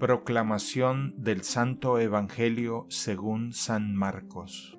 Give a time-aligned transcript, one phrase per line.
[0.00, 4.78] Proclamación del Santo Evangelio según San Marcos.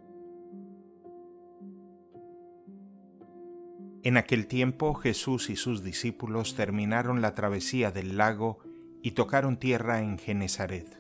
[4.02, 8.58] En aquel tiempo Jesús y sus discípulos terminaron la travesía del lago
[9.04, 11.00] y tocaron tierra en Genezaret.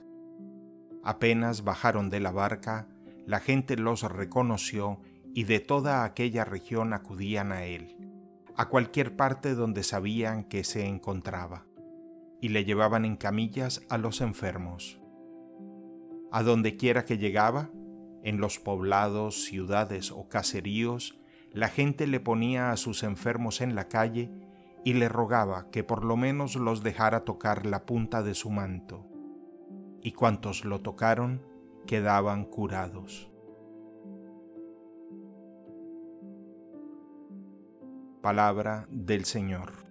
[1.03, 2.87] Apenas bajaron de la barca,
[3.25, 5.01] la gente los reconoció
[5.33, 7.97] y de toda aquella región acudían a él,
[8.55, 11.65] a cualquier parte donde sabían que se encontraba
[12.41, 14.99] y le llevaban en camillas a los enfermos.
[16.31, 17.69] A donde quiera que llegaba,
[18.23, 21.19] en los poblados, ciudades o caseríos,
[21.51, 24.31] la gente le ponía a sus enfermos en la calle
[24.83, 29.07] y le rogaba que por lo menos los dejara tocar la punta de su manto.
[30.01, 31.43] Y cuantos lo tocaron
[31.85, 33.29] quedaban curados.
[38.21, 39.90] Palabra del Señor.